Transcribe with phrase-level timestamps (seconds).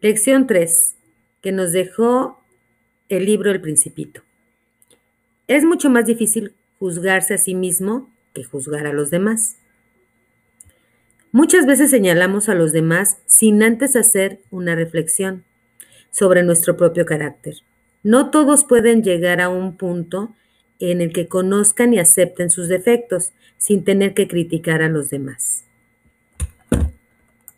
[0.00, 0.94] Lección 3,
[1.42, 2.38] que nos dejó
[3.08, 4.22] el libro El Principito.
[5.48, 9.56] Es mucho más difícil juzgarse a sí mismo que juzgar a los demás.
[11.32, 15.42] Muchas veces señalamos a los demás sin antes hacer una reflexión
[16.12, 17.54] sobre nuestro propio carácter.
[18.04, 20.32] No todos pueden llegar a un punto
[20.78, 25.57] en el que conozcan y acepten sus defectos sin tener que criticar a los demás.